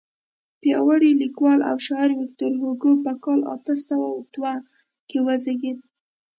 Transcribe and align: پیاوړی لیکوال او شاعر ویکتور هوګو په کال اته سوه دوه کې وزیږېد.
پیاوړی 0.61 1.11
لیکوال 1.21 1.59
او 1.69 1.77
شاعر 1.87 2.11
ویکتور 2.13 2.51
هوګو 2.61 2.91
په 3.03 3.11
کال 3.23 3.39
اته 3.55 3.73
سوه 3.87 4.07
دوه 4.33 4.53
کې 5.09 5.17
وزیږېد. 5.25 5.79